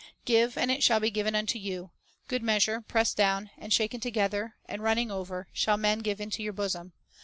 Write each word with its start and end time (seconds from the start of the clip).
2 0.25 0.25
"Give, 0.25 0.57
and 0.57 0.71
it 0.71 0.81
shall 0.81 0.99
be 0.99 1.11
given 1.11 1.35
unto 1.35 1.59
you; 1.59 1.91
good 2.27 2.41
meas 2.41 2.65
ure, 2.65 2.81
pressed 2.81 3.15
down, 3.15 3.51
and 3.55 3.71
shaken 3.71 3.99
together, 3.99 4.55
and 4.65 4.81
running 4.81 5.11
over, 5.11 5.47
shall 5.53 5.77
men 5.77 5.99
give 5.99 6.19
into 6.19 6.41
your 6.41 6.53
bosom. 6.53 6.93